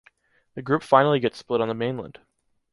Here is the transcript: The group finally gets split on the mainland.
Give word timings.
The 0.55 0.63
group 0.63 0.81
finally 0.81 1.19
gets 1.19 1.37
split 1.37 1.61
on 1.61 1.67
the 1.67 1.75
mainland. 1.75 2.17